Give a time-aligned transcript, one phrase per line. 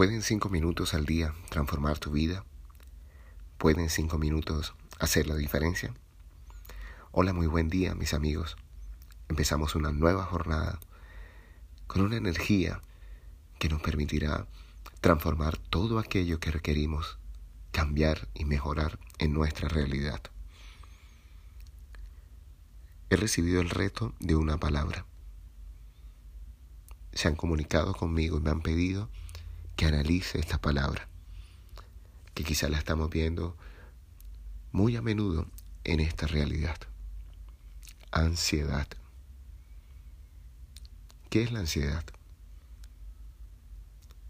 [0.00, 2.46] ¿Pueden cinco minutos al día transformar tu vida?
[3.58, 5.92] ¿Pueden cinco minutos hacer la diferencia?
[7.12, 8.56] Hola, muy buen día mis amigos.
[9.28, 10.80] Empezamos una nueva jornada
[11.86, 12.80] con una energía
[13.58, 14.46] que nos permitirá
[15.02, 17.18] transformar todo aquello que requerimos
[17.70, 20.22] cambiar y mejorar en nuestra realidad.
[23.10, 25.04] He recibido el reto de una palabra.
[27.12, 29.10] Se han comunicado conmigo y me han pedido
[29.80, 31.08] que analice esta palabra,
[32.34, 33.56] que quizá la estamos viendo
[34.72, 35.46] muy a menudo
[35.84, 36.76] en esta realidad.
[38.12, 38.86] Ansiedad.
[41.30, 42.04] ¿Qué es la ansiedad?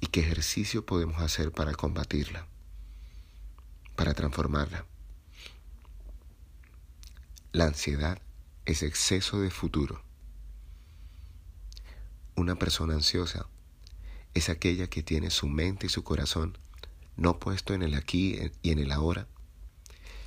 [0.00, 2.46] ¿Y qué ejercicio podemos hacer para combatirla?
[3.96, 4.86] Para transformarla.
[7.52, 8.18] La ansiedad
[8.64, 10.02] es exceso de futuro.
[12.34, 13.46] Una persona ansiosa
[14.34, 16.58] es aquella que tiene su mente y su corazón
[17.16, 19.28] no puesto en el aquí y en el ahora,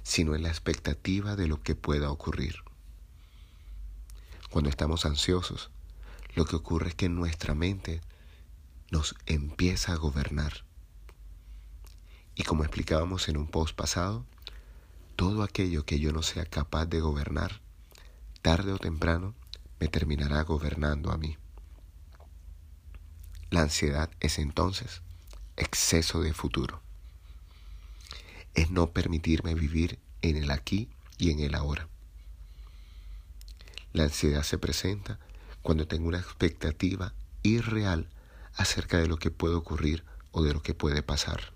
[0.03, 2.55] sino en la expectativa de lo que pueda ocurrir.
[4.49, 5.69] Cuando estamos ansiosos,
[6.35, 8.01] lo que ocurre es que nuestra mente
[8.89, 10.63] nos empieza a gobernar.
[12.35, 14.25] Y como explicábamos en un post pasado,
[15.17, 17.59] todo aquello que yo no sea capaz de gobernar,
[18.41, 19.33] tarde o temprano,
[19.79, 21.37] me terminará gobernando a mí.
[23.49, 25.01] La ansiedad es entonces
[25.55, 26.81] exceso de futuro.
[28.55, 31.87] Es no permitirme vivir en el aquí y en el ahora.
[33.93, 35.17] La ansiedad se presenta
[35.61, 38.09] cuando tengo una expectativa irreal
[38.55, 41.53] acerca de lo que puede ocurrir o de lo que puede pasar.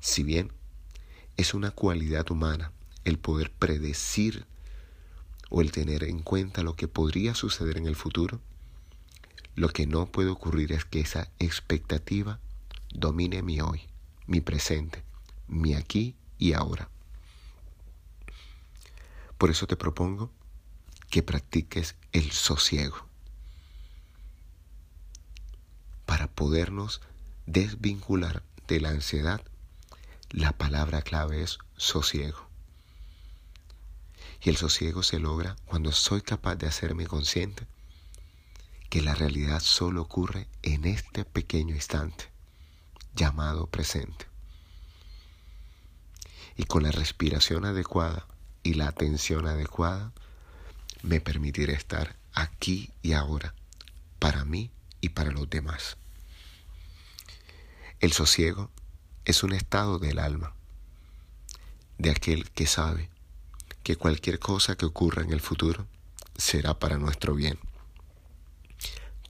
[0.00, 0.52] Si bien
[1.38, 2.72] es una cualidad humana
[3.04, 4.46] el poder predecir
[5.48, 8.40] o el tener en cuenta lo que podría suceder en el futuro,
[9.56, 12.38] lo que no puede ocurrir es que esa expectativa
[12.90, 13.80] domine mi hoy,
[14.26, 15.02] mi presente,
[15.48, 16.90] mi aquí y ahora.
[19.38, 20.30] Por eso te propongo
[21.10, 23.06] que practiques el sosiego
[26.04, 27.00] para podernos
[27.46, 29.40] desvincular de la ansiedad.
[30.30, 32.46] La palabra clave es sosiego.
[34.42, 37.66] Y el sosiego se logra cuando soy capaz de hacerme consciente
[38.88, 42.30] que la realidad solo ocurre en este pequeño instante
[43.14, 44.26] llamado presente.
[46.56, 48.26] Y con la respiración adecuada
[48.62, 50.12] y la atención adecuada,
[51.02, 53.54] me permitiré estar aquí y ahora,
[54.18, 54.70] para mí
[55.00, 55.96] y para los demás.
[58.00, 58.70] El sosiego
[59.24, 60.54] es un estado del alma,
[61.98, 63.08] de aquel que sabe
[63.82, 65.86] que cualquier cosa que ocurra en el futuro
[66.36, 67.58] será para nuestro bien.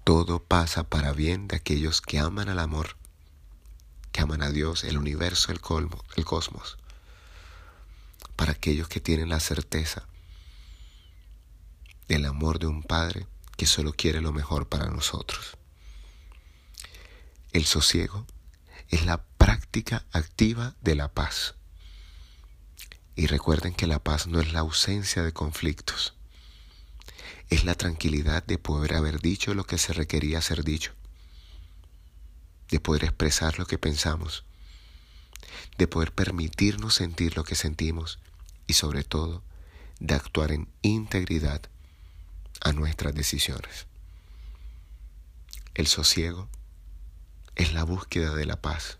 [0.07, 2.97] Todo pasa para bien de aquellos que aman al amor,
[4.13, 6.79] que aman a Dios, el universo, el, colmo, el cosmos.
[8.37, 10.07] Para aquellos que tienen la certeza
[12.07, 15.57] del amor de un Padre que solo quiere lo mejor para nosotros.
[17.51, 18.29] El sosiego
[18.91, 21.57] es la práctica activa de la paz.
[23.17, 26.16] Y recuerden que la paz no es la ausencia de conflictos,
[27.51, 30.93] es la tranquilidad de poder haber dicho lo que se requería ser dicho,
[32.71, 34.45] de poder expresar lo que pensamos,
[35.79, 38.19] de poder permitirnos sentir lo que sentimos
[38.67, 39.43] y sobre todo
[40.01, 41.63] de actuar en integridad
[42.61, 43.87] a nuestras decisiones.
[45.75, 46.49] El sosiego
[47.55, 48.99] es la búsqueda de la paz,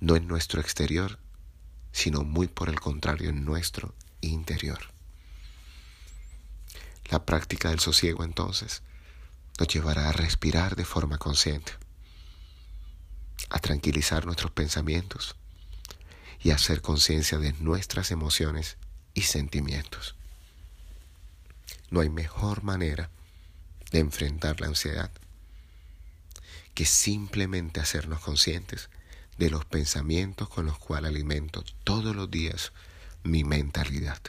[0.00, 1.18] no en nuestro exterior,
[1.92, 4.93] sino muy por el contrario en nuestro interior.
[7.10, 8.82] La práctica del sosiego entonces
[9.58, 11.72] nos llevará a respirar de forma consciente,
[13.50, 15.36] a tranquilizar nuestros pensamientos
[16.40, 18.76] y a hacer conciencia de nuestras emociones
[19.14, 20.16] y sentimientos.
[21.90, 23.10] No hay mejor manera
[23.92, 25.10] de enfrentar la ansiedad
[26.74, 28.90] que simplemente hacernos conscientes
[29.38, 32.72] de los pensamientos con los cuales alimento todos los días
[33.22, 34.20] mi mentalidad.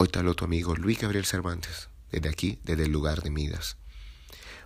[0.00, 3.78] Hoy te tu amigo Luis Gabriel Cervantes, desde aquí, desde el lugar de Midas,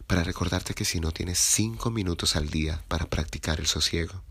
[0.06, 4.22] para recordarte que si no tienes cinco minutos al día para practicar el sosiego,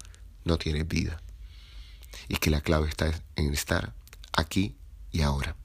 [0.46, 1.20] no tienes vida.
[2.28, 3.96] Y que la clave está en estar
[4.32, 4.76] aquí
[5.12, 5.56] y ahora.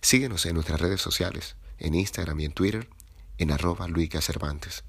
[0.00, 2.88] Síguenos en nuestras redes sociales, en Instagram y en Twitter,
[3.36, 4.82] en arroba Luica Cervantes.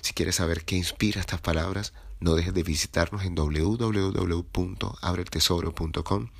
[0.00, 6.30] Si quieres saber qué inspira estas palabras, no dejes de visitarnos en www.abretesoro.com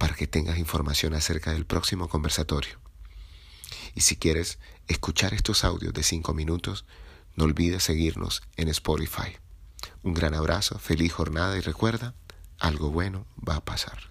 [0.00, 2.80] para que tengas información acerca del próximo conversatorio.
[3.94, 4.58] Y si quieres
[4.88, 6.86] escuchar estos audios de 5 minutos,
[7.36, 9.36] No olvides seguirnos en Spotify.
[10.02, 12.14] Un gran abrazo, feliz jornada y recuerda,
[12.58, 14.10] algo bueno va a pasar.